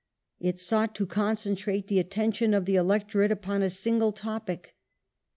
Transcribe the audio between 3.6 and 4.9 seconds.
a single topic.